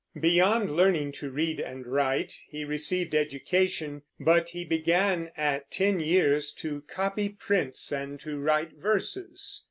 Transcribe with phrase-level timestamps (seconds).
[0.19, 6.53] Beyond learning to read and write, he received education; but he began, at ten years,
[6.53, 9.59] to copy prints and to write verses.